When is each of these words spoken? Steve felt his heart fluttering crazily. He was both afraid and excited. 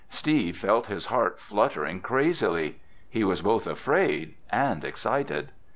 Steve 0.09 0.57
felt 0.57 0.87
his 0.87 1.05
heart 1.13 1.39
fluttering 1.39 2.01
crazily. 2.01 2.79
He 3.07 3.23
was 3.23 3.43
both 3.43 3.67
afraid 3.67 4.33
and 4.49 4.83
excited. 4.83 5.51